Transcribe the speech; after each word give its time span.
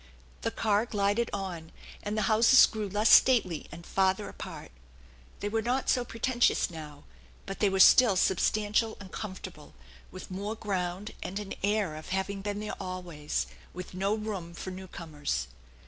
The 0.41 0.49
car 0.49 0.87
glided 0.87 1.29
on, 1.31 1.71
and 2.01 2.17
the 2.17 2.23
houses 2.23 2.65
grew 2.65 2.89
less 2.89 3.11
stately 3.11 3.67
and 3.71 3.85
farther 3.85 4.27
apart. 4.29 4.71
They 5.41 5.47
were 5.47 5.61
not 5.61 5.91
so 5.91 6.03
pretentious 6.03 6.71
now, 6.71 7.03
but 7.45 7.59
they 7.59 7.69
were 7.69 7.79
still 7.79 8.15
substantial 8.15 8.97
and 8.99 9.11
comfortable, 9.11 9.75
with 10.09 10.31
more 10.31 10.55
ground 10.55 11.11
and 11.21 11.37
an 11.37 11.53
air 11.61 11.95
of 11.95 12.09
having 12.09 12.41
been 12.41 12.61
there 12.61 12.73
always, 12.79 13.45
with 13.75 13.93
no 13.93 14.15
room 14.15 14.55
for 14.55 14.71
new 14.71 14.87
comers. 14.87 15.45